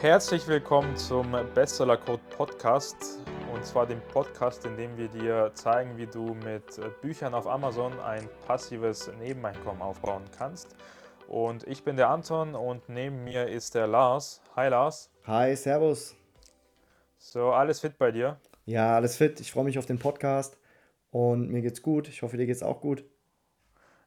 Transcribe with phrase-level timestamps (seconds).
[0.00, 3.18] Herzlich willkommen zum Bestseller Code Podcast.
[3.54, 7.98] Und zwar dem Podcast, in dem wir dir zeigen, wie du mit Büchern auf Amazon
[8.00, 10.76] ein passives Nebeneinkommen aufbauen kannst.
[11.28, 14.42] Und ich bin der Anton und neben mir ist der Lars.
[14.54, 15.10] Hi Lars.
[15.24, 16.14] Hi, Servus.
[17.16, 18.38] So, alles fit bei dir?
[18.66, 19.40] Ja, alles fit.
[19.40, 20.58] Ich freue mich auf den Podcast
[21.10, 22.06] und mir geht's gut.
[22.08, 23.02] Ich hoffe, dir geht's auch gut.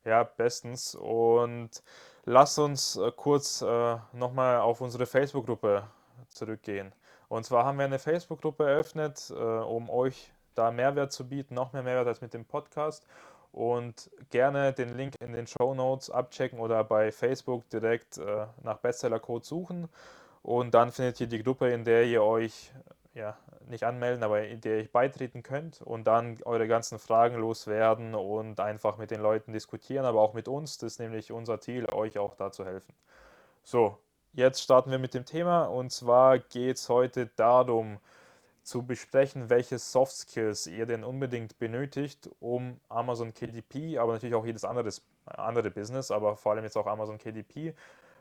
[0.05, 0.93] Ja, bestens.
[0.93, 1.81] Und
[2.25, 5.83] lass uns äh, kurz äh, nochmal auf unsere Facebook-Gruppe
[6.29, 6.91] zurückgehen.
[7.27, 11.73] Und zwar haben wir eine Facebook-Gruppe eröffnet, äh, um euch da Mehrwert zu bieten, noch
[11.73, 13.05] mehr Mehrwert als mit dem Podcast.
[13.51, 18.77] Und gerne den Link in den Show Notes abchecken oder bei Facebook direkt äh, nach
[18.77, 19.89] Bestseller-Code suchen.
[20.43, 22.71] Und dann findet ihr die Gruppe, in der ihr euch
[23.13, 23.37] ja,
[23.67, 28.59] nicht anmelden, aber in der ihr beitreten könnt und dann eure ganzen Fragen loswerden und
[28.59, 30.77] einfach mit den Leuten diskutieren, aber auch mit uns.
[30.77, 32.93] Das ist nämlich unser Ziel, euch auch da zu helfen.
[33.63, 33.97] So,
[34.33, 37.99] jetzt starten wir mit dem Thema und zwar geht es heute darum,
[38.63, 44.45] zu besprechen, welche Soft Skills ihr denn unbedingt benötigt, um Amazon KDP, aber natürlich auch
[44.45, 47.73] jedes anderes, andere Business, aber vor allem jetzt auch Amazon KDP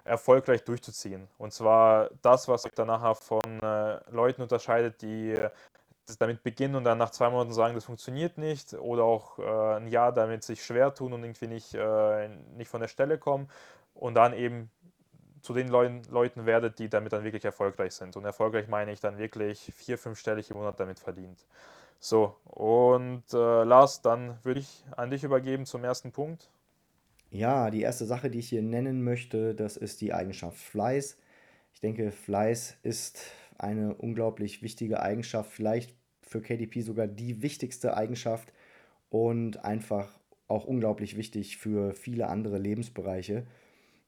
[0.08, 1.28] erfolgreich durchzuziehen.
[1.38, 5.36] Und zwar das, was euch dann nachher von äh, Leuten unterscheidet, die
[6.16, 9.88] damit beginnen und dann nach zwei Monaten sagen, das funktioniert nicht oder auch äh, ein
[9.88, 13.48] Jahr damit sich schwer tun und irgendwie nicht, äh, nicht von der Stelle kommen
[13.94, 14.70] und dann eben
[15.42, 18.16] zu den Leuten, Leuten werdet, die damit dann wirklich erfolgreich sind.
[18.16, 21.46] Und erfolgreich meine ich dann wirklich vier, fünfstellig im Monat damit verdient.
[22.00, 26.48] So, und äh, Lars, dann würde ich an dich übergeben zum ersten Punkt.
[27.30, 31.18] Ja, die erste Sache, die ich hier nennen möchte, das ist die Eigenschaft Fleiß.
[31.74, 33.20] Ich denke, Fleiß ist
[33.58, 38.52] eine unglaublich wichtige Eigenschaft, vielleicht für KDP sogar die wichtigste Eigenschaft
[39.10, 43.46] und einfach auch unglaublich wichtig für viele andere Lebensbereiche.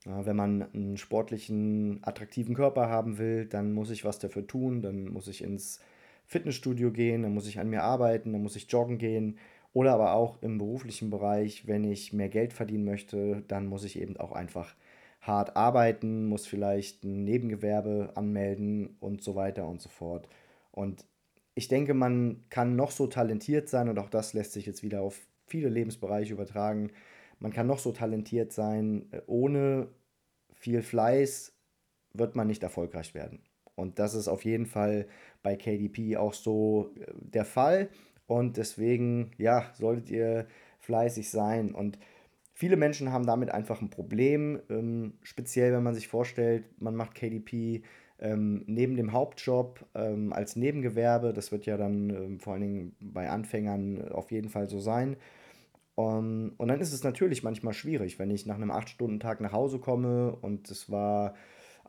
[0.07, 5.05] Wenn man einen sportlichen, attraktiven Körper haben will, dann muss ich was dafür tun, dann
[5.09, 5.81] muss ich ins
[6.25, 9.37] Fitnessstudio gehen, dann muss ich an mir arbeiten, dann muss ich joggen gehen
[9.73, 14.01] oder aber auch im beruflichen Bereich, wenn ich mehr Geld verdienen möchte, dann muss ich
[14.01, 14.75] eben auch einfach
[15.21, 20.29] hart arbeiten, muss vielleicht ein Nebengewerbe anmelden und so weiter und so fort.
[20.73, 21.05] Und
[21.55, 25.03] ich denke, man kann noch so talentiert sein und auch das lässt sich jetzt wieder
[25.03, 26.91] auf viele Lebensbereiche übertragen.
[27.39, 29.89] Man kann noch so talentiert sein, ohne
[30.53, 31.53] viel Fleiß
[32.13, 33.41] wird man nicht erfolgreich werden.
[33.75, 35.07] Und das ist auf jeden Fall
[35.43, 37.89] bei KDP auch so äh, der Fall.
[38.31, 40.47] Und deswegen, ja, solltet ihr
[40.79, 41.75] fleißig sein.
[41.75, 41.99] Und
[42.55, 47.17] viele Menschen haben damit einfach ein Problem, ähm, speziell wenn man sich vorstellt, man macht
[47.17, 47.83] KDP
[48.21, 51.33] ähm, neben dem Hauptjob ähm, als Nebengewerbe.
[51.33, 55.17] Das wird ja dann ähm, vor allen Dingen bei Anfängern auf jeden Fall so sein.
[55.97, 59.81] Um, und dann ist es natürlich manchmal schwierig, wenn ich nach einem 8-Stunden-Tag nach Hause
[59.81, 61.35] komme und es war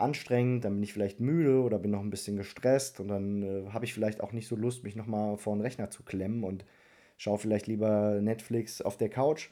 [0.02, 3.70] anstrengend, dann bin ich vielleicht müde oder bin noch ein bisschen gestresst und dann äh,
[3.72, 6.66] habe ich vielleicht auch nicht so Lust, mich nochmal vor den Rechner zu klemmen und
[7.18, 9.50] schaue vielleicht lieber Netflix auf der Couch.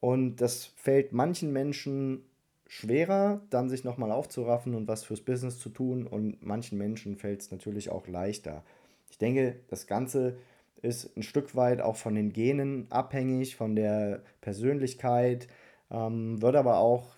[0.00, 2.24] Und das fällt manchen Menschen
[2.66, 7.40] schwerer, dann sich nochmal aufzuraffen und was fürs Business zu tun und manchen Menschen fällt
[7.40, 8.64] es natürlich auch leichter.
[9.10, 10.36] Ich denke, das Ganze
[10.82, 15.48] ist ein Stück weit auch von den Genen abhängig, von der Persönlichkeit,
[15.90, 17.13] ähm, wird aber auch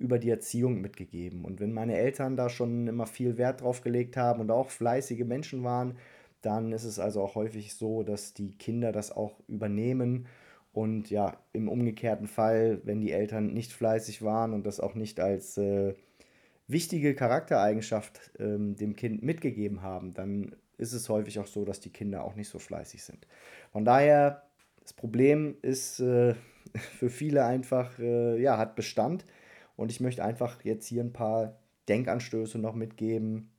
[0.00, 1.44] über die Erziehung mitgegeben.
[1.44, 5.24] Und wenn meine Eltern da schon immer viel Wert drauf gelegt haben und auch fleißige
[5.24, 5.96] Menschen waren,
[6.40, 10.26] dann ist es also auch häufig so, dass die Kinder das auch übernehmen.
[10.72, 15.20] Und ja, im umgekehrten Fall, wenn die Eltern nicht fleißig waren und das auch nicht
[15.20, 15.94] als äh,
[16.66, 21.92] wichtige Charaktereigenschaft ähm, dem Kind mitgegeben haben, dann ist es häufig auch so, dass die
[21.92, 23.26] Kinder auch nicht so fleißig sind.
[23.70, 24.44] Von daher,
[24.80, 26.34] das Problem ist äh,
[26.98, 29.26] für viele einfach, äh, ja, hat Bestand.
[29.80, 31.58] Und ich möchte einfach jetzt hier ein paar
[31.88, 33.50] Denkanstöße noch mitgeben,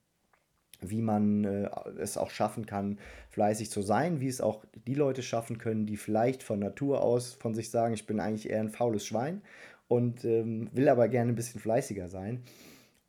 [0.79, 1.67] wie man äh,
[1.97, 2.99] es auch schaffen kann,
[3.31, 7.33] fleißig zu sein, wie es auch die Leute schaffen können, die vielleicht von Natur aus
[7.33, 9.41] von sich sagen, ich bin eigentlich eher ein faules Schwein
[9.87, 12.43] und ähm, will aber gerne ein bisschen fleißiger sein.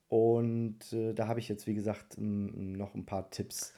[0.08, 3.74] Und äh, da habe ich jetzt, wie gesagt, noch ein paar Tipps.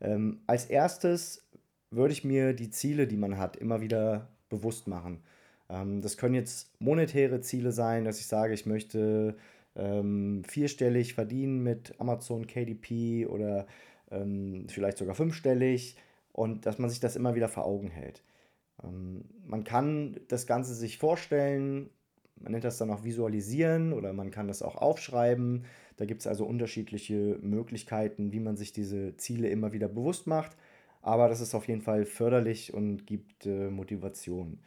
[0.00, 1.48] Ähm, als erstes
[1.92, 5.22] würde ich mir die Ziele, die man hat, immer wieder bewusst machen.
[5.72, 9.36] Ähm, das können jetzt monetäre Ziele sein, dass ich sage, ich möchte
[9.74, 13.66] ähm, vierstellig verdienen mit Amazon KDP oder
[14.10, 15.96] ähm, vielleicht sogar fünfstellig
[16.32, 18.22] und dass man sich das immer wieder vor Augen hält.
[18.84, 21.88] Ähm, man kann das Ganze sich vorstellen,
[22.36, 25.64] man nennt das dann auch visualisieren oder man kann das auch aufschreiben.
[25.96, 30.56] Da gibt es also unterschiedliche Möglichkeiten, wie man sich diese Ziele immer wieder bewusst macht.
[31.02, 34.58] Aber das ist auf jeden Fall förderlich und gibt äh, Motivation.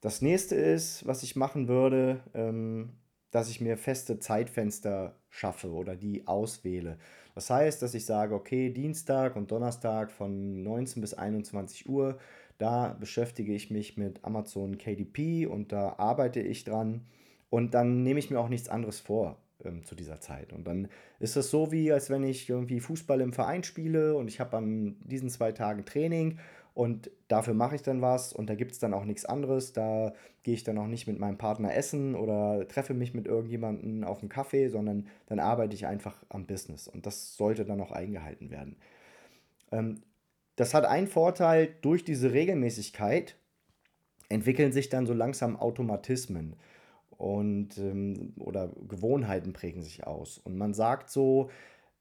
[0.00, 2.90] Das nächste ist, was ich machen würde, ähm,
[3.30, 6.98] dass ich mir feste Zeitfenster schaffe oder die auswähle.
[7.34, 12.18] Das heißt, dass ich sage, okay, Dienstag und Donnerstag von 19 bis 21 Uhr,
[12.58, 17.06] da beschäftige ich mich mit Amazon KDP und da arbeite ich dran
[17.50, 20.52] und dann nehme ich mir auch nichts anderes vor ähm, zu dieser Zeit.
[20.52, 20.88] Und dann
[21.20, 24.56] ist das so wie, als wenn ich irgendwie Fußball im Verein spiele und ich habe
[24.56, 26.38] an diesen zwei Tagen Training
[26.78, 29.72] und dafür mache ich dann was und da gibt es dann auch nichts anderes.
[29.72, 30.12] Da
[30.44, 34.20] gehe ich dann auch nicht mit meinem Partner essen oder treffe mich mit irgendjemandem auf
[34.20, 36.86] einen Kaffee, sondern dann arbeite ich einfach am Business.
[36.86, 38.76] Und das sollte dann auch eingehalten werden.
[39.72, 40.02] Ähm,
[40.54, 43.34] das hat einen Vorteil, durch diese Regelmäßigkeit
[44.28, 46.54] entwickeln sich dann so langsam Automatismen
[47.10, 50.38] und ähm, oder Gewohnheiten prägen sich aus.
[50.38, 51.50] Und man sagt so,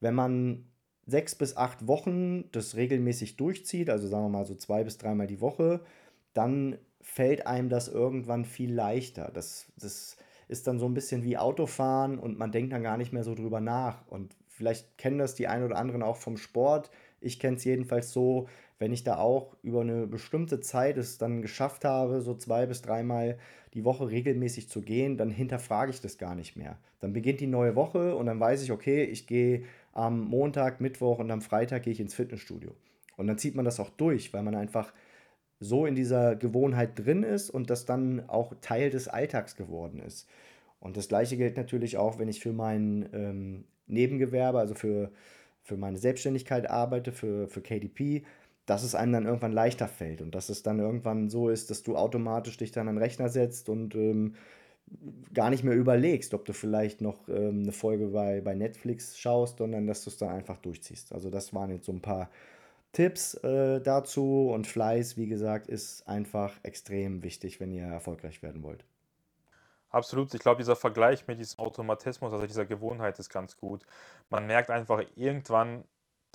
[0.01, 0.67] wenn man
[1.07, 5.25] sechs bis acht Wochen das regelmäßig durchzieht, also sagen wir mal so zwei bis dreimal
[5.27, 5.81] die Woche,
[6.33, 9.31] dann fällt einem das irgendwann viel leichter.
[9.33, 10.17] Das, das
[10.49, 13.33] ist dann so ein bisschen wie Autofahren und man denkt dann gar nicht mehr so
[13.33, 14.05] drüber nach.
[14.07, 16.91] Und vielleicht kennen das die einen oder anderen auch vom Sport.
[17.21, 18.47] Ich kenne es jedenfalls so,
[18.79, 22.81] wenn ich da auch über eine bestimmte Zeit es dann geschafft habe, so zwei bis
[22.81, 23.37] dreimal
[23.73, 26.77] die Woche regelmäßig zu gehen, dann hinterfrage ich das gar nicht mehr.
[26.99, 29.63] Dann beginnt die neue Woche und dann weiß ich, okay, ich gehe
[29.93, 32.71] am Montag, Mittwoch und am Freitag gehe ich ins Fitnessstudio.
[33.17, 34.93] Und dann zieht man das auch durch, weil man einfach
[35.59, 40.29] so in dieser Gewohnheit drin ist und das dann auch Teil des Alltags geworden ist.
[40.79, 45.11] Und das gleiche gilt natürlich auch, wenn ich für mein ähm, Nebengewerbe, also für,
[45.63, 48.23] für meine Selbstständigkeit arbeite, für, für KDP,
[48.67, 51.83] dass es einem dann irgendwann leichter fällt und dass es dann irgendwann so ist, dass
[51.83, 54.35] du automatisch dich dann an den Rechner setzt und ähm,
[55.33, 59.57] gar nicht mehr überlegst, ob du vielleicht noch ähm, eine Folge bei, bei Netflix schaust,
[59.57, 61.13] sondern dass du es dann einfach durchziehst.
[61.13, 62.29] Also das waren jetzt so ein paar
[62.91, 68.63] Tipps äh, dazu und Fleiß, wie gesagt, ist einfach extrem wichtig, wenn ihr erfolgreich werden
[68.63, 68.83] wollt.
[69.89, 70.33] Absolut.
[70.33, 73.85] Ich glaube, dieser Vergleich mit diesem Automatismus, also dieser Gewohnheit ist ganz gut.
[74.29, 75.85] Man merkt einfach irgendwann,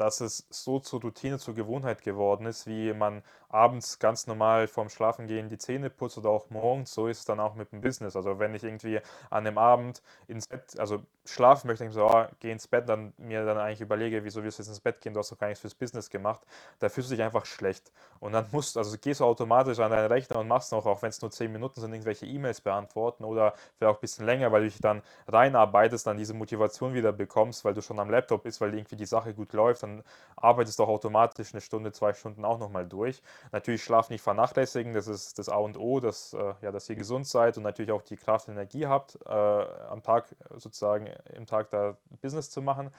[0.03, 4.89] dass es so zur Routine, zur Gewohnheit geworden ist, wie man abends ganz normal vorm
[4.89, 8.17] Schlafengehen die Zähne putzt oder auch morgens, so ist es dann auch mit dem Business.
[8.17, 9.01] Also wenn ich irgendwie
[9.31, 12.89] an dem Abend ins Bett, also schlafen möchte, denke ich so, oh, geh ins Bett,
[12.89, 15.39] dann mir dann eigentlich überlege, wieso wirst du jetzt ins Bett gehen, du hast doch
[15.39, 16.41] gar nichts fürs Business gemacht,
[16.81, 17.93] da fühlst du dich einfach schlecht.
[18.19, 21.11] Und dann musst, also gehst du automatisch an deinen Rechner und machst noch, auch wenn
[21.11, 24.63] es nur 10 Minuten sind, irgendwelche E-Mails beantworten oder vielleicht auch ein bisschen länger, weil
[24.63, 28.61] du dich dann reinarbeitest, dann diese Motivation wieder bekommst, weil du schon am Laptop bist,
[28.61, 30.03] weil irgendwie die Sache gut läuft, dann
[30.37, 33.23] arbeitest du auch automatisch eine Stunde, zwei Stunden auch nochmal durch.
[33.53, 36.97] Natürlich Schlaf nicht vernachlässigen, das ist das A und O, dass, äh, ja, dass ihr
[36.97, 41.47] gesund seid und natürlich auch die Kraft und Energie habt, äh, am Tag sozusagen im
[41.47, 42.91] Tag da Business zu machen.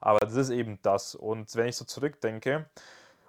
[0.00, 1.14] Aber das ist eben das.
[1.14, 2.66] Und wenn ich so zurückdenke,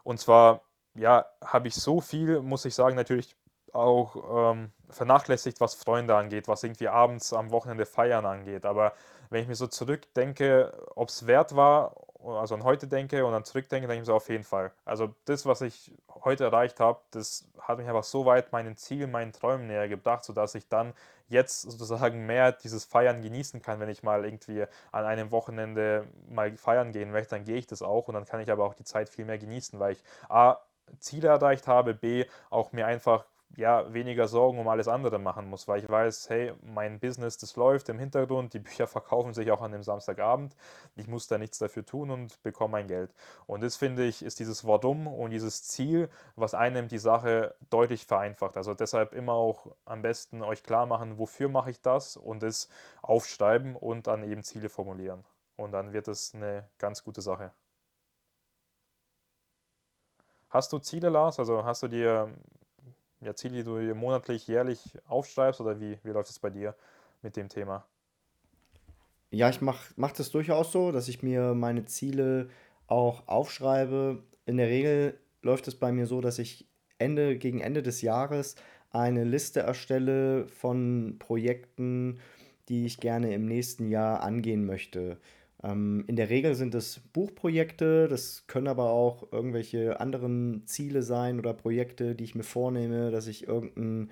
[0.04, 0.62] und zwar,
[0.96, 3.36] ja, habe ich so viel, muss ich sagen, natürlich
[3.74, 8.66] auch ähm, vernachlässigt, was Freunde angeht, was irgendwie abends am Wochenende feiern angeht.
[8.66, 8.94] Aber
[9.30, 11.94] wenn ich mir so zurückdenke, ob es wert war
[12.34, 14.72] also an heute denke und dann zurückdenke, denke ich so auf jeden Fall.
[14.84, 15.92] Also das, was ich
[16.26, 20.24] heute erreicht habe, das hat mich einfach so weit meinen Zielen, meinen Träumen näher gebracht,
[20.24, 20.94] sodass ich dann
[21.28, 26.56] jetzt sozusagen mehr dieses Feiern genießen kann, wenn ich mal irgendwie an einem Wochenende mal
[26.58, 28.84] feiern gehen möchte, dann gehe ich das auch und dann kann ich aber auch die
[28.84, 30.58] Zeit viel mehr genießen, weil ich A,
[31.00, 33.26] Ziele erreicht habe, B, auch mir einfach
[33.58, 37.56] ja, weniger Sorgen um alles andere machen muss, weil ich weiß, hey, mein Business, das
[37.56, 40.56] läuft im Hintergrund, die Bücher verkaufen sich auch an dem Samstagabend,
[40.96, 43.14] ich muss da nichts dafür tun und bekomme mein Geld.
[43.48, 48.06] Und das finde ich, ist dieses Warum und dieses Ziel, was einem die Sache deutlich
[48.06, 48.58] vereinfacht.
[48.58, 52.70] Also deshalb immer auch am besten euch klar machen, wofür mache ich das und es
[53.02, 55.24] aufschreiben und dann eben Ziele formulieren.
[55.56, 57.52] Und dann wird es eine ganz gute Sache.
[60.50, 61.40] Hast du Ziele, Lars?
[61.40, 62.34] Also hast du dir
[63.26, 66.76] ja, Ziele, die du monatlich, jährlich aufschreibst oder wie, wie läuft es bei dir
[67.24, 67.86] mit dem Thema?
[69.32, 72.50] Ja, ich mache mach das durchaus so, dass ich mir meine Ziele
[72.88, 74.24] auch aufschreibe.
[74.46, 76.68] In der Regel läuft es bei mir so, dass ich
[77.00, 78.56] Ende, gegen Ende des Jahres
[78.92, 82.20] eine Liste erstelle von Projekten,
[82.70, 85.18] die ich gerne im nächsten Jahr angehen möchte.
[85.66, 91.40] Ähm, in der Regel sind es Buchprojekte, das können aber auch irgendwelche anderen Ziele sein
[91.40, 94.12] oder Projekte, die ich mir vornehme, dass ich irgendeinen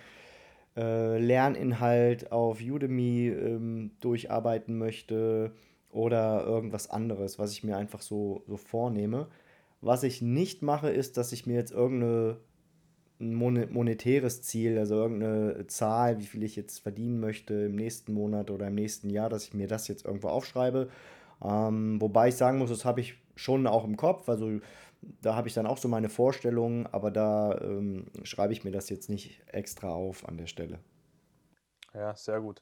[0.76, 5.52] äh, Lerninhalt auf Udemy ähm, durcharbeiten möchte
[5.92, 9.28] oder irgendwas anderes, was ich mir einfach so, so vornehme.
[9.82, 12.38] Was ich nicht mache, ist, dass ich mir jetzt irgendeine
[13.20, 18.50] ein monetäres Ziel, also irgendeine Zahl, wie viel ich jetzt verdienen möchte im nächsten Monat
[18.50, 20.90] oder im nächsten Jahr, dass ich mir das jetzt irgendwo aufschreibe,
[21.44, 24.30] ähm, wobei ich sagen muss, das habe ich schon auch im Kopf.
[24.30, 24.60] Also
[25.22, 28.90] da habe ich dann auch so meine Vorstellungen, aber da ähm, schreibe ich mir das
[28.90, 30.80] jetzt nicht extra auf an der Stelle.
[31.94, 32.62] Ja, sehr gut.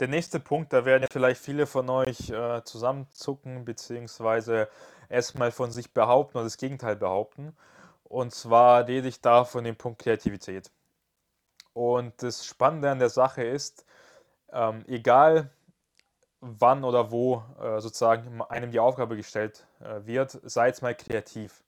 [0.00, 4.68] der nächste Punkt, da werden vielleicht viele von euch äh, zusammenzucken, beziehungsweise
[5.08, 7.54] erstmal von sich behaupten oder das Gegenteil behaupten.
[8.04, 10.70] Und zwar rede ich da von dem Punkt Kreativität.
[11.72, 13.84] Und das Spannende an der Sache ist,
[14.52, 15.50] ähm, egal
[16.40, 21.62] wann oder wo äh, sozusagen einem die Aufgabe gestellt äh, wird, seid mal kreativ.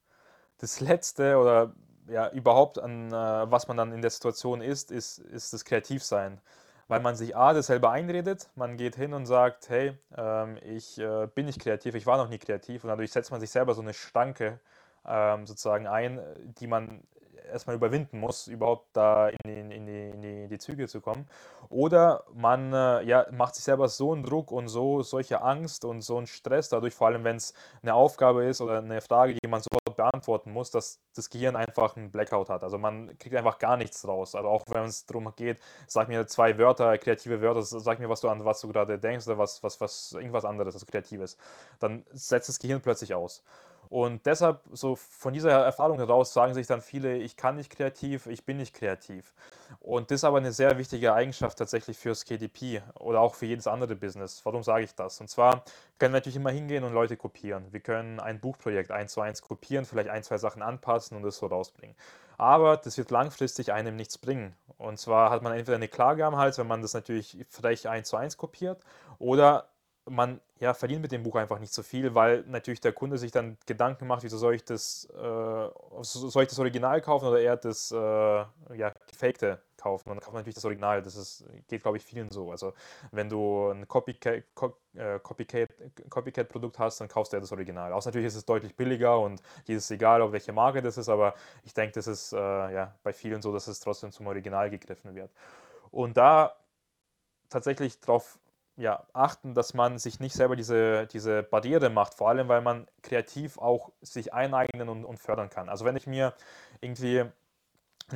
[0.57, 1.73] Das Letzte oder
[2.07, 6.41] ja, überhaupt an äh, was man dann in der Situation ist, ist, ist das Kreativsein.
[6.87, 10.99] Weil man sich A, das selber einredet, man geht hin und sagt, hey, ähm, ich
[10.99, 13.73] äh, bin nicht kreativ, ich war noch nie kreativ und dadurch setzt man sich selber
[13.73, 14.59] so eine Stanke
[15.07, 16.19] ähm, sozusagen ein,
[16.59, 17.03] die man
[17.51, 21.01] erstmal überwinden muss, überhaupt da in die, in die, in die, in die Züge zu
[21.01, 21.27] kommen.
[21.69, 26.01] Oder man äh, ja, macht sich selber so einen Druck und so solche Angst und
[26.01, 29.47] so einen Stress dadurch, vor allem wenn es eine Aufgabe ist oder eine Frage, die
[29.47, 32.63] man sofort beantworten muss, dass das Gehirn einfach einen Blackout hat.
[32.63, 34.35] Also man kriegt einfach gar nichts raus.
[34.35, 38.21] Also auch wenn es darum geht, sag mir zwei Wörter, kreative Wörter, sag mir, was
[38.21, 41.37] du an was du gerade denkst oder was, was, was, irgendwas anderes, also Kreatives,
[41.79, 43.43] dann setzt das Gehirn plötzlich aus.
[43.93, 48.25] Und deshalb, so von dieser Erfahrung heraus, sagen sich dann viele, ich kann nicht kreativ,
[48.25, 49.35] ich bin nicht kreativ.
[49.81, 53.67] Und das ist aber eine sehr wichtige Eigenschaft tatsächlich fürs KDP oder auch für jedes
[53.67, 54.43] andere Business.
[54.45, 55.21] Warum sage ich das?
[55.21, 55.63] Und zwar
[55.99, 57.67] können wir natürlich immer hingehen und Leute kopieren.
[57.69, 61.37] Wir können ein Buchprojekt eins zu eins kopieren, vielleicht ein, zwei Sachen anpassen und es
[61.37, 61.95] so rausbringen.
[62.39, 64.55] Aber das wird langfristig einem nichts bringen.
[64.79, 68.09] Und zwar hat man entweder eine Klage am Hals, wenn man das natürlich frech eins
[68.09, 68.81] zu eins kopiert,
[69.19, 69.67] oder
[70.09, 73.31] man ja, verdient mit dem Buch einfach nicht so viel, weil natürlich der Kunde sich
[73.31, 75.69] dann Gedanken macht, wieso soll ich das, äh,
[76.01, 80.09] soll ich das Original kaufen oder eher das äh, ja, gefakte kaufen.
[80.09, 81.01] Und dann kauft man natürlich das Original.
[81.01, 82.51] Das ist, geht, glaube ich, vielen so.
[82.51, 82.73] Also
[83.11, 84.43] wenn du ein Copycat,
[84.95, 85.69] äh, Copycat,
[86.09, 87.91] Copycat Produkt hast, dann kaufst du ja das Original.
[87.93, 91.33] Außer natürlich ist es deutlich billiger und ist egal, ob welche Marke das ist, aber
[91.63, 95.15] ich denke, das ist äh, ja, bei vielen so, dass es trotzdem zum Original gegriffen
[95.15, 95.31] wird.
[95.91, 96.55] Und da
[97.49, 98.39] tatsächlich darauf
[98.77, 102.87] ja, achten, dass man sich nicht selber diese, diese Barriere macht, vor allem weil man
[103.01, 105.69] kreativ auch sich eineignen und, und fördern kann.
[105.69, 106.33] Also wenn ich mir
[106.81, 107.31] irgendwie ein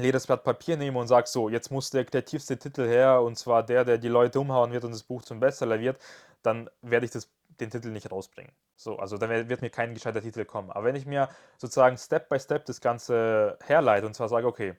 [0.01, 3.63] leeres Blatt Papier nehme und sage, so, jetzt muss der kreativste Titel her und zwar
[3.63, 5.99] der, der die Leute umhauen wird und das Buch zum Bestseller wird,
[6.41, 8.51] dann werde ich das, den Titel nicht rausbringen.
[8.75, 10.71] So, also dann wird mir kein gescheiter Titel kommen.
[10.71, 14.75] Aber wenn ich mir sozusagen Step by Step das Ganze herleite und zwar sage, okay,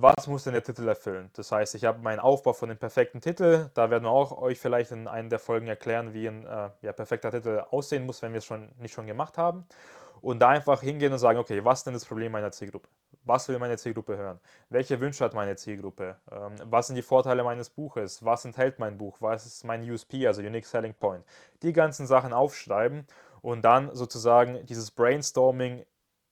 [0.00, 1.28] was muss denn der Titel erfüllen?
[1.34, 3.68] Das heißt, ich habe meinen Aufbau von dem perfekten Titel.
[3.74, 6.92] Da werden wir auch euch vielleicht in einer der Folgen erklären, wie ein äh, ja,
[6.92, 9.66] perfekter Titel aussehen muss, wenn wir es schon nicht schon gemacht haben.
[10.20, 12.88] Und da einfach hingehen und sagen, okay, was ist denn das Problem meiner Zielgruppe?
[13.24, 14.38] Was will meine Zielgruppe hören?
[14.68, 16.16] Welche Wünsche hat meine Zielgruppe?
[16.30, 18.24] Ähm, was sind die Vorteile meines Buches?
[18.24, 19.16] Was enthält mein Buch?
[19.18, 21.24] Was ist mein USP, also Unique Selling Point?
[21.62, 23.04] Die ganzen Sachen aufschreiben
[23.42, 25.84] und dann sozusagen dieses Brainstorming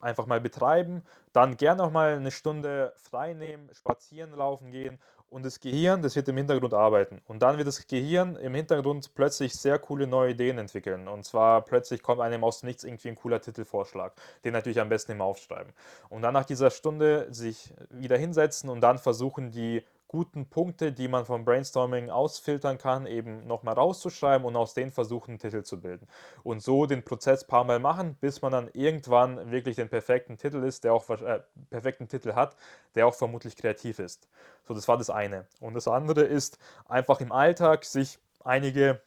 [0.06, 4.98] einfach mal betreiben, dann gerne auch mal eine Stunde frei nehmen, spazieren, laufen gehen
[5.28, 7.20] und das Gehirn, das wird im Hintergrund arbeiten.
[7.26, 11.08] Und dann wird das Gehirn im Hintergrund plötzlich sehr coole neue Ideen entwickeln.
[11.08, 14.12] Und zwar plötzlich kommt einem aus nichts irgendwie ein cooler Titelvorschlag,
[14.44, 15.72] den natürlich am besten immer aufschreiben.
[16.08, 21.08] Und dann nach dieser Stunde sich wieder hinsetzen und dann versuchen, die guten Punkte, die
[21.08, 25.80] man vom Brainstorming ausfiltern kann, eben nochmal rauszuschreiben und aus denen versuchen, einen Titel zu
[25.80, 26.06] bilden.
[26.42, 30.62] Und so den Prozess paar Mal machen, bis man dann irgendwann wirklich den perfekten Titel
[30.62, 32.56] ist, der auch äh, perfekten Titel hat,
[32.94, 34.28] der auch vermutlich kreativ ist.
[34.66, 35.46] So, das war das eine.
[35.60, 36.58] Und das andere ist
[36.88, 39.00] einfach im Alltag sich einige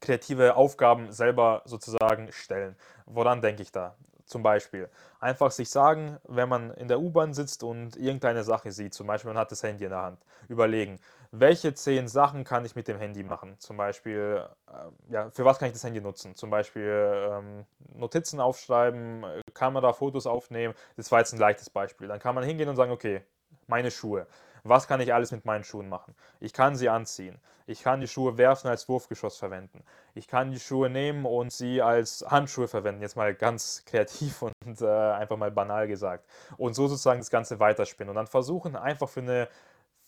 [0.00, 2.76] kreative Aufgaben selber sozusagen stellen.
[3.06, 3.96] Woran denke ich da?
[4.28, 4.88] Zum Beispiel
[5.20, 9.30] einfach sich sagen, wenn man in der U-Bahn sitzt und irgendeine Sache sieht, zum Beispiel
[9.32, 10.18] man hat das Handy in der Hand,
[10.48, 13.56] überlegen, welche zehn Sachen kann ich mit dem Handy machen?
[13.58, 16.34] Zum Beispiel, äh, ja, für was kann ich das Handy nutzen?
[16.34, 20.74] Zum Beispiel ähm, Notizen aufschreiben, Kamera, Fotos aufnehmen.
[20.96, 22.08] Das war jetzt ein leichtes Beispiel.
[22.08, 23.22] Dann kann man hingehen und sagen, okay,
[23.66, 24.26] meine Schuhe.
[24.68, 26.14] Was kann ich alles mit meinen Schuhen machen?
[26.40, 27.38] Ich kann sie anziehen.
[27.66, 29.84] Ich kann die Schuhe werfen als Wurfgeschoss verwenden.
[30.14, 33.02] Ich kann die Schuhe nehmen und sie als Handschuhe verwenden.
[33.02, 36.26] Jetzt mal ganz kreativ und äh, einfach mal banal gesagt.
[36.56, 38.10] Und so sozusagen das Ganze weiterspinnen.
[38.10, 39.48] Und dann versuchen einfach für eine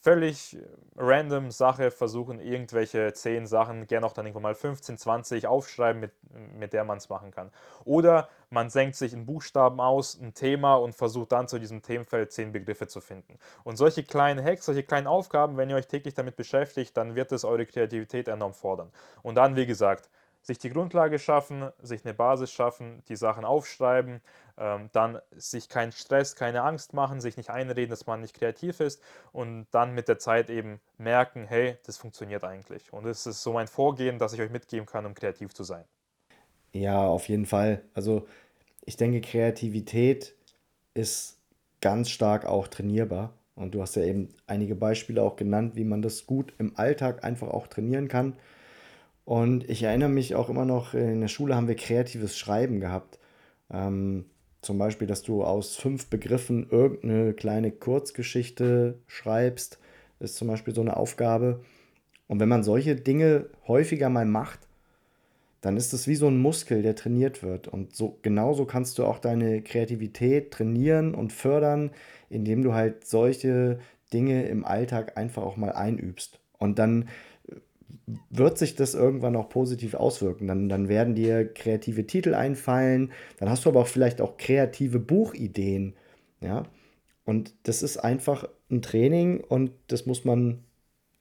[0.02, 0.58] völlig
[0.96, 6.12] random Sache versuchen, irgendwelche 10 Sachen, gerne auch dann irgendwann mal 15, 20 aufschreiben, mit,
[6.58, 7.50] mit der man es machen kann.
[7.84, 12.32] Oder man senkt sich in Buchstaben aus, ein Thema und versucht dann zu diesem Themenfeld
[12.32, 13.38] 10 Begriffe zu finden.
[13.62, 17.32] Und solche kleinen Hacks, solche kleinen Aufgaben, wenn ihr euch täglich damit beschäftigt, dann wird
[17.32, 18.90] es eure Kreativität enorm fordern.
[19.22, 20.08] Und dann, wie gesagt,
[20.42, 24.20] sich die Grundlage schaffen, sich eine Basis schaffen, die Sachen aufschreiben,
[24.58, 28.80] ähm, dann sich keinen Stress, keine Angst machen, sich nicht einreden, dass man nicht kreativ
[28.80, 32.92] ist und dann mit der Zeit eben merken, hey, das funktioniert eigentlich.
[32.92, 35.84] Und das ist so mein Vorgehen, das ich euch mitgeben kann, um kreativ zu sein.
[36.72, 37.82] Ja, auf jeden Fall.
[37.94, 38.26] Also
[38.84, 40.34] ich denke, Kreativität
[40.94, 41.38] ist
[41.80, 43.34] ganz stark auch trainierbar.
[43.54, 47.24] Und du hast ja eben einige Beispiele auch genannt, wie man das gut im Alltag
[47.24, 48.36] einfach auch trainieren kann.
[49.30, 53.20] Und ich erinnere mich auch immer noch, in der Schule haben wir kreatives Schreiben gehabt.
[53.72, 54.24] Ähm,
[54.60, 59.78] zum Beispiel, dass du aus fünf Begriffen irgendeine kleine Kurzgeschichte schreibst,
[60.18, 61.60] ist zum Beispiel so eine Aufgabe.
[62.26, 64.66] Und wenn man solche Dinge häufiger mal macht,
[65.60, 67.68] dann ist es wie so ein Muskel, der trainiert wird.
[67.68, 71.92] Und so genauso kannst du auch deine Kreativität trainieren und fördern,
[72.30, 73.78] indem du halt solche
[74.12, 76.40] Dinge im Alltag einfach auch mal einübst.
[76.58, 77.08] Und dann
[78.30, 80.46] wird sich das irgendwann auch positiv auswirken.
[80.46, 84.98] Dann, dann werden dir kreative Titel einfallen, dann hast du aber auch vielleicht auch kreative
[84.98, 85.94] Buchideen.
[86.40, 86.64] Ja?
[87.24, 90.64] Und das ist einfach ein Training und das muss man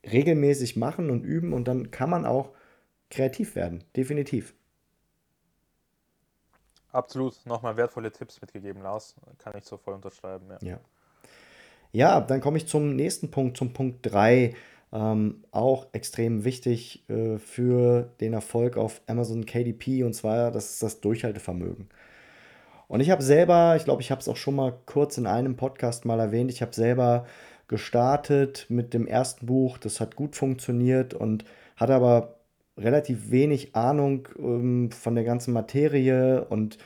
[0.10, 2.52] regelmäßig machen und üben und dann kann man auch
[3.10, 4.54] kreativ werden, definitiv.
[6.92, 9.16] Absolut, nochmal wertvolle Tipps mitgegeben, Lars.
[9.38, 10.48] Kann ich so voll unterschreiben.
[10.50, 10.80] Ja, ja.
[11.92, 14.56] ja dann komme ich zum nächsten Punkt, zum Punkt 3
[14.92, 20.84] ähm, auch extrem wichtig äh, für den Erfolg auf Amazon KDP und zwar das ist
[20.84, 21.90] das Durchhaltevermögen.
[22.88, 25.56] Und ich habe selber, ich glaube, ich habe es auch schon mal kurz in einem
[25.56, 27.26] Podcast mal erwähnt, ich habe selber
[27.68, 32.40] gestartet mit dem ersten Buch, das hat gut funktioniert und hatte aber
[32.78, 36.80] relativ wenig Ahnung ähm, von der ganzen Materie und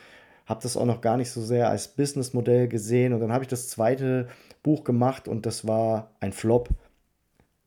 [0.46, 3.14] habe das auch noch gar nicht so sehr als Businessmodell gesehen.
[3.14, 4.28] Und dann habe ich das zweite
[4.62, 6.68] Buch gemacht und das war ein Flop.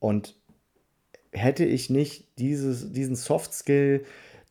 [0.00, 0.36] Und
[1.32, 4.04] hätte ich nicht dieses, diesen Soft Skill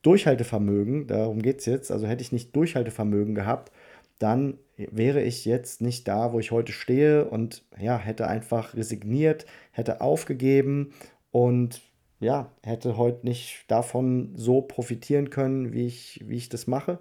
[0.04, 3.72] Durchhaltevermögen, darum geht es jetzt, also hätte ich nicht Durchhaltevermögen gehabt,
[4.20, 9.46] dann wäre ich jetzt nicht da, wo ich heute stehe und ja, hätte einfach resigniert,
[9.72, 10.94] hätte aufgegeben
[11.32, 11.82] und
[12.20, 17.00] ja, hätte heute nicht davon so profitieren können, wie ich, wie ich das mache.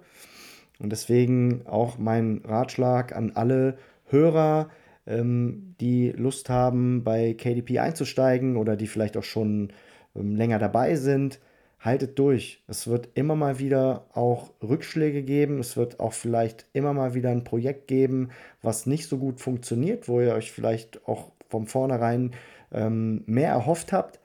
[0.79, 4.69] Und deswegen auch mein Ratschlag an alle Hörer,
[5.07, 9.73] ähm, die Lust haben, bei KDP einzusteigen oder die vielleicht auch schon
[10.15, 11.39] ähm, länger dabei sind,
[11.79, 12.63] haltet durch.
[12.67, 15.59] Es wird immer mal wieder auch Rückschläge geben.
[15.59, 18.29] Es wird auch vielleicht immer mal wieder ein Projekt geben,
[18.61, 22.31] was nicht so gut funktioniert, wo ihr euch vielleicht auch von vornherein
[22.71, 24.19] ähm, mehr erhofft habt.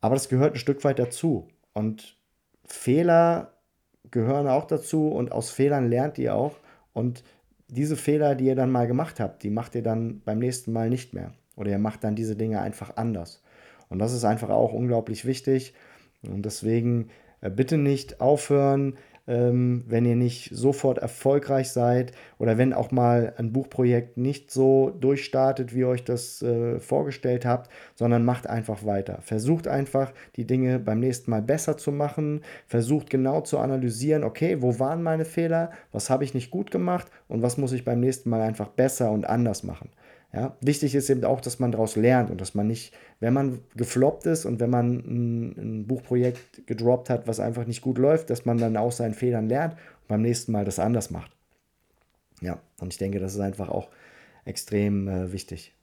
[0.00, 1.48] Aber das gehört ein Stück weit dazu.
[1.72, 2.16] Und
[2.64, 3.52] Fehler
[4.10, 6.56] gehören auch dazu und aus Fehlern lernt ihr auch.
[6.92, 7.24] Und
[7.72, 10.90] diese Fehler, die ihr dann mal gemacht habt, die macht ihr dann beim nächsten Mal
[10.90, 11.32] nicht mehr.
[11.56, 13.42] Oder ihr macht dann diese Dinge einfach anders.
[13.88, 15.74] Und das ist einfach auch unglaublich wichtig.
[16.22, 17.08] Und deswegen
[17.40, 18.96] äh, bitte nicht aufhören,
[19.32, 24.90] ähm, wenn ihr nicht sofort erfolgreich seid oder wenn auch mal ein Buchprojekt nicht so
[24.90, 29.20] durchstartet, wie ihr euch das äh, vorgestellt habt, sondern macht einfach weiter.
[29.22, 32.42] Versucht einfach, die Dinge beim nächsten Mal besser zu machen.
[32.66, 37.10] Versucht genau zu analysieren, okay, wo waren meine Fehler, was habe ich nicht gut gemacht
[37.28, 39.88] und was muss ich beim nächsten Mal einfach besser und anders machen.
[40.34, 43.62] Ja, wichtig ist eben auch, dass man daraus lernt und dass man nicht, wenn man
[43.76, 48.30] gefloppt ist und wenn man ein, ein, Buchprojekt gedroppt hat, was einfach nicht gut läuft,
[48.30, 51.30] dass man dann aus seinen Fehlern lernt und beim nächsten Mal das anders macht.
[52.40, 53.90] Ja, und ich denke, das ist einfach auch
[54.46, 55.74] extrem äh, wichtig.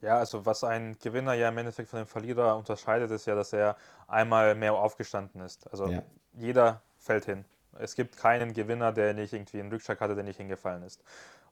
[0.00, 3.52] Ja, also was ein Gewinner ja im Endeffekt von einem Verlierer unterscheidet, ist ja, dass
[3.52, 5.68] er einmal mehr aufgestanden ist.
[5.70, 6.02] Also ja.
[6.34, 7.44] jeder fällt hin.
[7.78, 11.02] Es gibt keinen Gewinner, der nicht irgendwie einen Rückschlag hatte, der nicht hingefallen ist.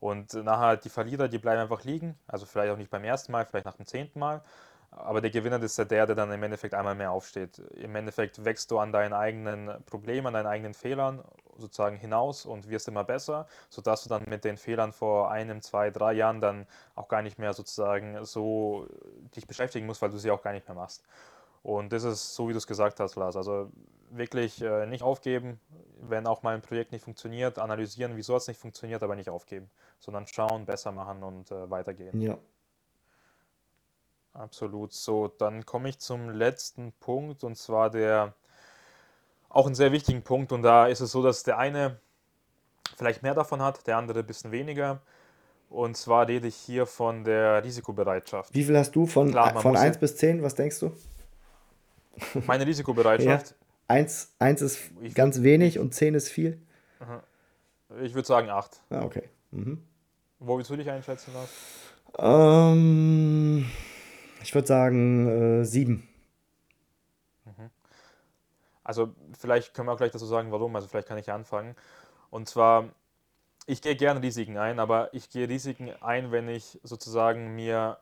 [0.01, 2.19] Und nachher die Verlierer, die bleiben einfach liegen.
[2.27, 4.43] Also vielleicht auch nicht beim ersten Mal, vielleicht nach dem zehnten Mal.
[4.91, 7.59] Aber der Gewinner ist ja der, der dann im Endeffekt einmal mehr aufsteht.
[7.77, 11.23] Im Endeffekt wächst du an deinen eigenen Problemen, an deinen eigenen Fehlern
[11.57, 15.91] sozusagen hinaus und wirst immer besser, sodass du dann mit den Fehlern vor einem, zwei,
[15.91, 18.89] drei Jahren dann auch gar nicht mehr sozusagen so
[19.37, 21.05] dich beschäftigen musst, weil du sie auch gar nicht mehr machst.
[21.63, 23.37] Und das ist so, wie du es gesagt hast, Lars.
[23.37, 23.71] Also
[24.11, 25.61] wirklich äh, nicht aufgeben,
[26.01, 29.71] wenn auch mal ein Projekt nicht funktioniert, analysieren, wieso es nicht funktioniert, aber nicht aufgeben,
[29.99, 32.21] sondern schauen, besser machen und äh, weitergehen.
[32.21, 32.39] Ja.
[34.33, 34.93] Absolut.
[34.93, 38.35] So, dann komme ich zum letzten Punkt und zwar der
[39.51, 40.53] auch einen sehr wichtigen Punkt.
[40.53, 41.99] Und da ist es so, dass der eine
[42.97, 45.01] vielleicht mehr davon hat, der andere ein bisschen weniger.
[45.69, 48.55] Und zwar rede ich hier von der Risikobereitschaft.
[48.55, 50.43] Wie viel hast du von, Klar, von 1 bis 10?
[50.43, 50.93] Was denkst du?
[52.47, 53.55] Meine Risikobereitschaft.
[53.89, 56.61] 1, 1 ist ich ganz wenig und 10 ist viel?
[58.03, 58.81] Ich würde sagen 8.
[58.91, 59.29] Ah, okay.
[59.51, 59.83] Mhm.
[60.39, 61.51] Wo willst du dich einschätzen, Lars?
[62.19, 63.69] Ähm,
[64.43, 66.09] ich würde sagen äh, 7.
[67.45, 67.71] Mhm.
[68.85, 70.75] Also vielleicht können wir auch gleich dazu sagen, warum.
[70.77, 71.75] Also vielleicht kann ich anfangen.
[72.31, 72.91] Und zwar,
[73.67, 77.99] ich gehe gerne Risiken ein, aber ich gehe Risiken ein, wenn ich sozusagen mir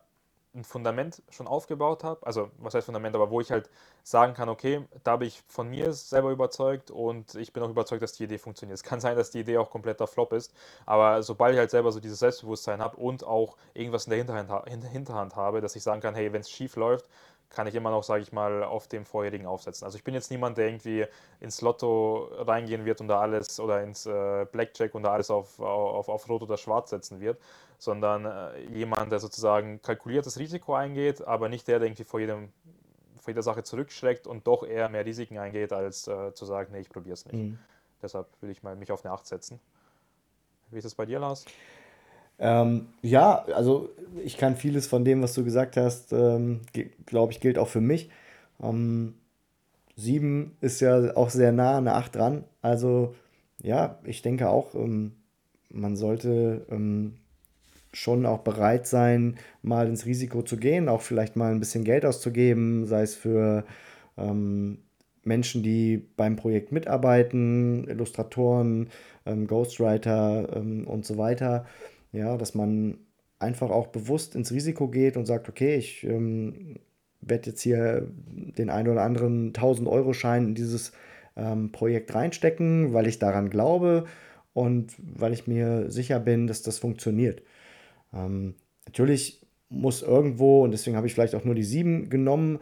[0.55, 3.69] ein Fundament schon aufgebaut habe, also was heißt Fundament, aber wo ich halt
[4.03, 8.01] sagen kann, okay, da bin ich von mir selber überzeugt und ich bin auch überzeugt,
[8.01, 8.75] dass die Idee funktioniert.
[8.75, 10.53] Es kann sein, dass die Idee auch kompletter Flop ist,
[10.85, 14.69] aber sobald ich halt selber so dieses Selbstbewusstsein habe und auch irgendwas in der Hinterhand,
[14.85, 17.07] Hinterhand habe, dass ich sagen kann, hey, wenn es schief läuft,
[17.49, 19.85] kann ich immer noch, sage ich mal, auf dem vorherigen aufsetzen.
[19.85, 21.05] Also ich bin jetzt niemand, der irgendwie
[21.39, 25.59] ins Lotto reingehen wird und da alles oder ins äh, Blackjack und da alles auf,
[25.59, 27.39] auf, auf Rot oder Schwarz setzen wird,
[27.79, 32.51] sondern äh, jemand, der sozusagen kalkuliertes Risiko eingeht, aber nicht der, der irgendwie vor, jedem,
[33.15, 36.81] vor jeder Sache zurückschreckt und doch eher mehr Risiken eingeht, als äh, zu sagen, nee,
[36.81, 37.35] ich probiere es nicht.
[37.35, 37.59] Mhm.
[38.01, 39.59] Deshalb würde ich mal mich auf eine 8 setzen.
[40.69, 41.45] Wie ist es bei dir, Lars?
[42.39, 43.89] Ähm, ja, also
[44.23, 46.61] ich kann vieles von dem, was du gesagt hast, ähm,
[47.05, 48.09] glaube ich, gilt auch für mich.
[48.61, 49.15] Ähm,
[49.95, 52.43] 7 ist ja auch sehr nah an der 8 dran.
[52.61, 53.15] Also
[53.61, 55.13] ja, ich denke auch, ähm,
[55.69, 57.15] man sollte ähm,
[57.93, 62.05] schon auch bereit sein, mal ins Risiko zu gehen, auch vielleicht mal ein bisschen Geld
[62.05, 63.65] auszugeben, sei es für
[64.17, 64.79] ähm,
[65.23, 68.89] Menschen, die beim Projekt mitarbeiten, Illustratoren,
[69.25, 71.65] ähm, Ghostwriter und so weiter.
[72.11, 72.97] Ja, dass man
[73.37, 76.79] einfach auch bewusst ins Risiko geht und sagt, okay, ich ähm,
[77.21, 80.91] werde jetzt hier den einen oder anderen 1000-Euro-Schein in dieses
[81.35, 84.05] ähm, Projekt reinstecken, weil ich daran glaube
[84.53, 87.43] und weil ich mir sicher bin, dass das funktioniert.
[88.13, 92.59] Ähm, natürlich muss irgendwo, und deswegen habe ich vielleicht auch nur die 7 genommen,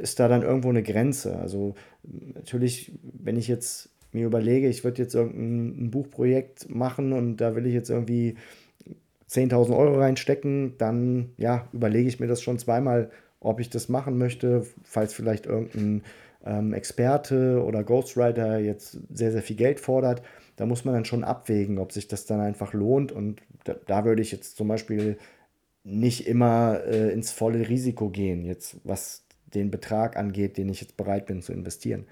[0.00, 1.36] ist da dann irgendwo eine Grenze.
[1.36, 7.54] Also natürlich, wenn ich jetzt mir überlege, ich würde jetzt irgendein Buchprojekt machen und da
[7.56, 8.36] will ich jetzt irgendwie
[9.28, 14.16] 10.000 Euro reinstecken, dann ja, überlege ich mir das schon zweimal, ob ich das machen
[14.16, 16.02] möchte, falls vielleicht irgendein
[16.44, 20.22] ähm, Experte oder Ghostwriter jetzt sehr, sehr viel Geld fordert.
[20.56, 23.12] Da muss man dann schon abwägen, ob sich das dann einfach lohnt.
[23.12, 25.18] Und da, da würde ich jetzt zum Beispiel
[25.82, 29.24] nicht immer äh, ins volle Risiko gehen, jetzt was
[29.54, 32.06] den Betrag angeht, den ich jetzt bereit bin zu investieren.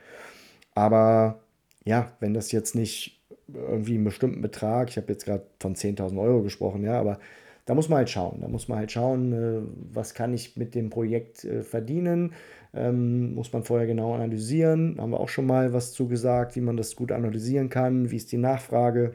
[0.74, 1.41] Aber
[1.84, 3.20] ja, wenn das jetzt nicht
[3.52, 7.18] irgendwie einen bestimmten Betrag, ich habe jetzt gerade von 10.000 Euro gesprochen, ja, aber
[7.66, 8.40] da muss man halt schauen.
[8.40, 12.34] Da muss man halt schauen, äh, was kann ich mit dem Projekt äh, verdienen.
[12.74, 14.96] Ähm, muss man vorher genau analysieren.
[14.98, 18.10] Haben wir auch schon mal was zugesagt, wie man das gut analysieren kann.
[18.10, 19.14] Wie ist die Nachfrage?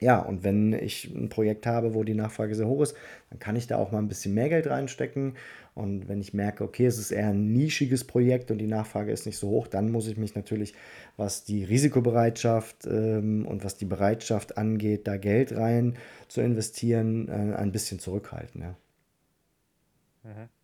[0.00, 2.94] Ja, und wenn ich ein Projekt habe, wo die Nachfrage sehr hoch ist,
[3.30, 5.34] dann kann ich da auch mal ein bisschen mehr Geld reinstecken.
[5.74, 9.26] Und wenn ich merke, okay, es ist eher ein nischiges Projekt und die Nachfrage ist
[9.26, 10.74] nicht so hoch, dann muss ich mich natürlich,
[11.16, 15.96] was die Risikobereitschaft ähm, und was die Bereitschaft angeht, da Geld rein
[16.28, 18.62] zu investieren, äh, ein bisschen zurückhalten.
[18.62, 18.76] Ja.
[20.24, 20.55] Mhm.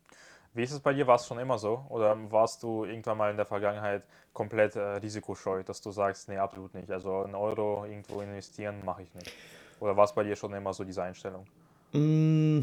[0.55, 1.07] Wie ist es bei dir?
[1.07, 1.87] War es schon immer so?
[1.89, 6.37] Oder warst du irgendwann mal in der Vergangenheit komplett äh, risikoscheu, dass du sagst, nee,
[6.37, 6.91] absolut nicht.
[6.91, 9.33] Also einen Euro irgendwo investieren mache ich nicht.
[9.81, 11.47] Oder war es bei dir schon immer so diese Einstellung?
[11.93, 12.61] Mm,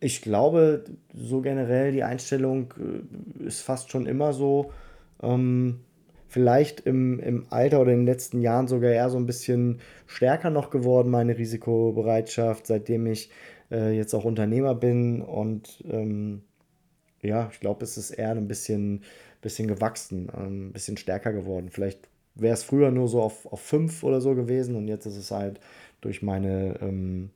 [0.00, 4.72] ich glaube, so generell die Einstellung äh, ist fast schon immer so.
[5.22, 5.84] Ähm,
[6.28, 10.50] vielleicht im, im Alter oder in den letzten Jahren sogar eher so ein bisschen stärker
[10.50, 13.30] noch geworden, meine Risikobereitschaft, seitdem ich
[13.70, 16.42] äh, jetzt auch Unternehmer bin und ähm,
[17.24, 19.02] ja, ich glaube, es ist eher ein bisschen,
[19.40, 21.70] bisschen gewachsen, ein bisschen stärker geworden.
[21.70, 25.16] Vielleicht wäre es früher nur so auf, auf fünf oder so gewesen und jetzt ist
[25.16, 25.60] es halt
[26.00, 27.30] durch meine, ähm,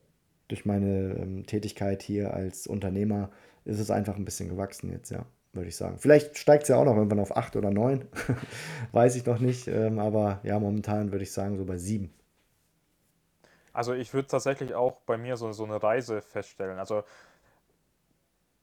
[0.48, 3.30] durch meine ähm, Tätigkeit hier als Unternehmer
[3.64, 5.98] ist es einfach ein bisschen gewachsen jetzt, ja, würde ich sagen.
[5.98, 8.06] Vielleicht steigt es ja auch noch irgendwann auf acht oder neun,
[8.92, 12.12] weiß ich noch nicht, ähm, aber ja, momentan würde ich sagen so bei sieben.
[13.78, 16.78] Also ich würde tatsächlich auch bei mir so, so eine Reise feststellen.
[16.80, 17.04] Also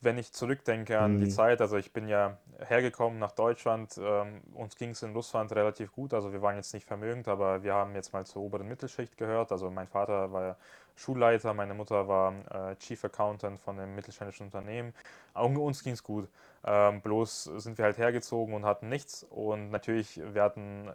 [0.02, 1.30] wenn ich zurückdenke an die mhm.
[1.30, 5.92] Zeit, also ich bin ja hergekommen nach Deutschland, ähm, uns ging es in Russland relativ
[5.92, 9.18] gut, also wir waren jetzt nicht vermögend, aber wir haben jetzt mal zur oberen Mittelschicht
[9.18, 9.52] gehört.
[9.52, 10.58] Also mein Vater war
[10.96, 12.34] Schulleiter, meine Mutter war
[12.72, 14.94] äh, Chief Accountant von einem mittelständischen Unternehmen.
[15.34, 16.30] Auch uns ging es gut.
[16.64, 20.90] Ähm, bloß sind wir halt hergezogen und hatten nichts und natürlich, wir hatten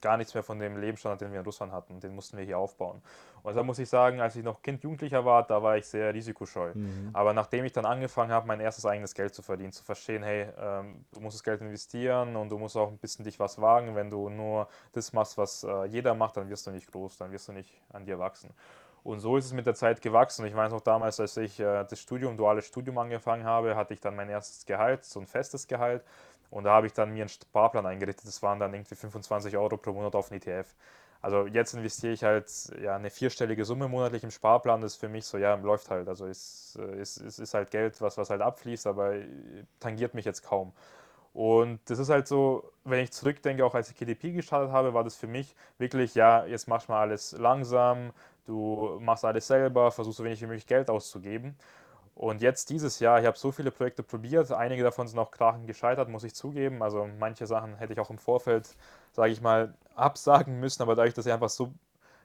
[0.00, 2.00] gar nichts mehr von dem Lebensstandard, den wir in Russland hatten.
[2.00, 3.02] Den mussten wir hier aufbauen.
[3.42, 6.12] Und da muss ich sagen, als ich noch Kind, Jugendlicher war, da war ich sehr
[6.12, 6.72] risikoscheu.
[6.74, 7.10] Mhm.
[7.12, 10.48] Aber nachdem ich dann angefangen habe, mein erstes eigenes Geld zu verdienen, zu verstehen, hey,
[10.58, 13.94] ähm, du musst das Geld investieren und du musst auch ein bisschen dich was wagen.
[13.94, 17.32] Wenn du nur das machst, was äh, jeder macht, dann wirst du nicht groß, dann
[17.32, 18.52] wirst du nicht an dir wachsen.
[19.02, 20.44] Und so ist es mit der Zeit gewachsen.
[20.44, 24.00] Ich weiß noch damals, als ich äh, das Studium, duales Studium angefangen habe, hatte ich
[24.00, 26.04] dann mein erstes Gehalt, so ein festes Gehalt.
[26.50, 28.26] Und da habe ich dann mir einen Sparplan eingerichtet.
[28.26, 30.74] Das waren dann irgendwie 25 Euro pro Monat auf einen ETF.
[31.22, 32.50] Also jetzt investiere ich halt
[32.82, 34.80] ja, eine vierstellige Summe monatlich im Sparplan.
[34.80, 36.08] Das ist für mich so, ja, läuft halt.
[36.08, 39.14] Also es ist, ist, ist halt Geld, was, was halt abfließt, aber
[39.80, 40.72] tangiert mich jetzt kaum.
[41.32, 45.04] Und das ist halt so, wenn ich zurückdenke, auch als ich KDP gestartet habe, war
[45.04, 48.12] das für mich wirklich, ja, jetzt machst du mal alles langsam,
[48.46, 51.56] du machst alles selber, versuchst so wenig wie möglich Geld auszugeben.
[52.20, 55.66] Und jetzt dieses Jahr, ich habe so viele Projekte probiert, einige davon sind auch krachend
[55.66, 56.82] gescheitert, muss ich zugeben.
[56.82, 58.76] Also manche Sachen hätte ich auch im Vorfeld,
[59.12, 61.72] sage ich mal, absagen müssen, aber dadurch, dass ich einfach so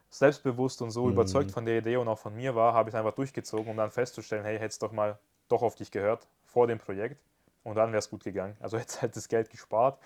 [0.10, 1.14] selbstbewusst und so mhm.
[1.14, 3.78] überzeugt von der Idee und auch von mir war, habe ich es einfach durchgezogen, um
[3.78, 7.22] dann festzustellen, hey, hättest doch mal doch auf dich gehört vor dem Projekt
[7.64, 8.58] und dann wäre es gut gegangen.
[8.60, 9.98] Also hättest halt das Geld gespart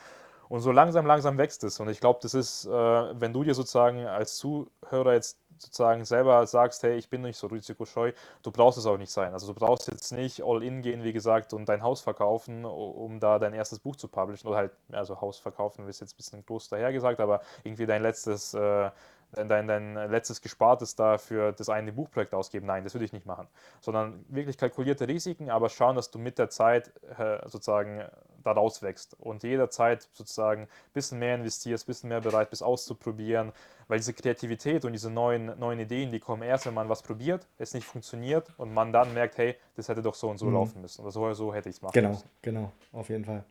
[0.49, 1.79] und so langsam, langsam wächst es.
[1.79, 6.45] Und ich glaube, das ist, äh, wenn du dir sozusagen als Zuhörer jetzt sozusagen selber
[6.47, 8.11] sagst, hey, ich bin nicht so risikoscheu,
[8.43, 9.33] du brauchst es auch nicht sein.
[9.33, 13.19] Also du brauchst jetzt nicht all in gehen, wie gesagt, und dein Haus verkaufen, um
[13.19, 14.47] da dein erstes Buch zu publishen.
[14.47, 18.53] Oder halt, also Haus verkaufen ist jetzt ein bisschen groß dahergesagt, aber irgendwie dein letztes
[18.53, 18.89] äh,
[19.31, 22.65] dein, dein letztes Gespartes da für das eine Buchprojekt ausgeben.
[22.65, 23.47] Nein, das würde ich nicht machen.
[23.79, 28.03] Sondern wirklich kalkulierte Risiken, aber schauen, dass du mit der Zeit äh, sozusagen
[28.43, 33.51] da rauswächst und jederzeit sozusagen ein bisschen mehr investierst, ein bisschen mehr bereit bist auszuprobieren,
[33.89, 37.47] weil diese Kreativität und diese neuen, neuen Ideen, die kommen erst, wenn man was probiert,
[37.57, 40.53] es nicht funktioniert und man dann merkt, hey, das hätte doch so und so mhm.
[40.53, 42.29] laufen müssen oder so oder so hätte ich es machen genau, müssen.
[42.43, 42.59] Genau,
[42.91, 43.43] genau, auf jeden Fall.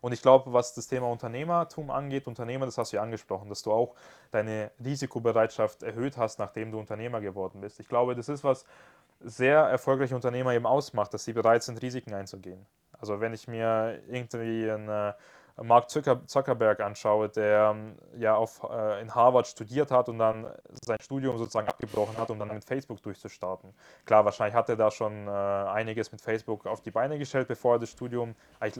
[0.00, 3.62] Und ich glaube, was das Thema Unternehmertum angeht, Unternehmer, das hast du ja angesprochen, dass
[3.62, 3.96] du auch
[4.30, 7.80] deine Risikobereitschaft erhöht hast, nachdem du Unternehmer geworden bist.
[7.80, 8.64] Ich glaube, das ist was
[9.18, 12.64] sehr erfolgreiche Unternehmer eben ausmacht, dass sie bereit sind, Risiken einzugehen.
[12.92, 15.16] Also wenn ich mir irgendwie eine
[15.62, 20.46] Mark Zuckerberg anschaue, der ähm, ja auf, äh, in Harvard studiert hat und dann
[20.84, 23.72] sein Studium sozusagen abgebrochen hat, um dann mit Facebook durchzustarten.
[24.04, 27.76] Klar, wahrscheinlich hat er da schon äh, einiges mit Facebook auf die Beine gestellt, bevor
[27.76, 28.70] er das Studium, äh,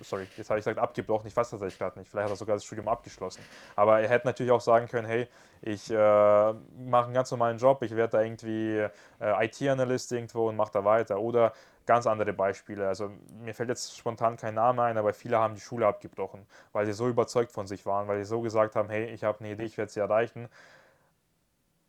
[0.00, 2.56] sorry, jetzt habe ich gesagt abgebrochen, ich weiß tatsächlich gerade nicht, vielleicht hat er sogar
[2.56, 3.42] das Studium abgeschlossen.
[3.74, 5.28] Aber er hätte natürlich auch sagen können, hey,
[5.62, 8.86] ich äh, mache einen ganz normalen Job, ich werde da irgendwie
[9.20, 11.18] äh, IT-Analyst irgendwo und mache da weiter.
[11.18, 11.52] Oder
[11.86, 12.86] ganz andere Beispiele.
[12.86, 13.10] Also
[13.42, 16.92] mir fällt jetzt spontan kein Name ein, aber viele haben die Schule abgebrochen, weil sie
[16.92, 19.64] so überzeugt von sich waren, weil sie so gesagt haben, hey, ich habe eine Idee,
[19.64, 20.48] ich werde sie erreichen.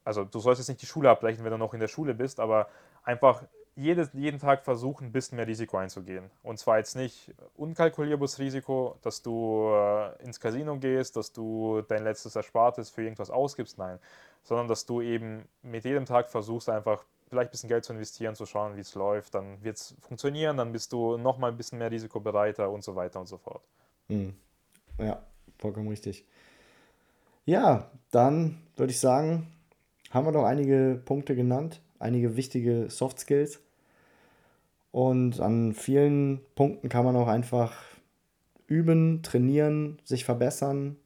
[0.05, 2.39] Also du sollst jetzt nicht die Schule abbrechen, wenn du noch in der Schule bist,
[2.39, 2.69] aber
[3.03, 3.43] einfach
[3.75, 6.31] jedes, jeden Tag versuchen, ein bisschen mehr Risiko einzugehen.
[6.41, 12.03] Und zwar jetzt nicht unkalkulierbares Risiko, dass du äh, ins Casino gehst, dass du dein
[12.03, 13.99] letztes Erspartes für irgendwas ausgibst, nein,
[14.43, 18.35] sondern dass du eben mit jedem Tag versuchst, einfach vielleicht ein bisschen Geld zu investieren,
[18.35, 21.79] zu schauen, wie es läuft, dann wird es funktionieren, dann bist du nochmal ein bisschen
[21.79, 23.67] mehr risikobereiter und so weiter und so fort.
[24.07, 24.33] Mhm.
[24.99, 25.21] Ja,
[25.57, 26.25] vollkommen richtig.
[27.45, 29.47] Ja, dann würde ich sagen,
[30.11, 33.61] haben wir noch einige Punkte genannt, einige wichtige Soft Skills.
[34.91, 37.75] Und an vielen Punkten kann man auch einfach
[38.67, 40.97] üben, trainieren, sich verbessern.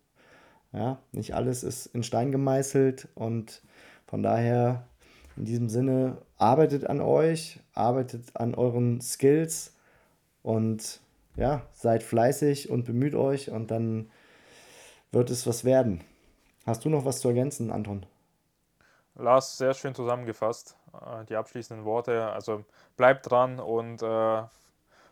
[0.72, 3.62] Ja, nicht alles ist in Stein gemeißelt und
[4.08, 4.88] von daher
[5.38, 9.74] in diesem Sinne, arbeitet an euch, arbeitet an euren Skills
[10.44, 11.00] und
[11.36, 14.10] ja, seid fleißig und bemüht euch und dann
[15.12, 16.04] wird es was werden.
[16.66, 18.06] Hast du noch was zu ergänzen, Anton?
[19.16, 20.76] Lars, sehr schön zusammengefasst.
[20.94, 22.32] Äh, die abschließenden Worte.
[22.32, 22.66] Also
[22.98, 24.44] bleibt dran und äh,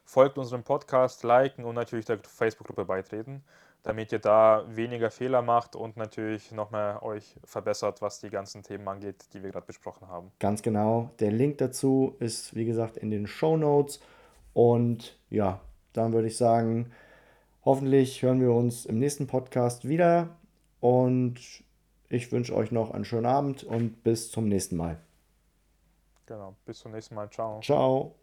[0.06, 3.44] folgt unserem Podcast, liken und natürlich der Facebook-Gruppe beitreten
[3.84, 8.88] damit ihr da weniger Fehler macht und natürlich nochmal euch verbessert, was die ganzen Themen
[8.88, 10.32] angeht, die wir gerade besprochen haben.
[10.40, 11.12] Ganz genau.
[11.20, 14.00] Der Link dazu ist, wie gesagt, in den Show Notes.
[14.54, 15.62] Und ja,
[15.94, 16.92] dann würde ich sagen,
[17.64, 20.38] hoffentlich hören wir uns im nächsten Podcast wieder.
[20.82, 21.40] Und
[22.10, 25.00] ich wünsche euch noch einen schönen Abend und bis zum nächsten Mal.
[26.26, 27.30] Genau, bis zum nächsten Mal.
[27.30, 27.60] Ciao.
[27.62, 28.16] Ciao.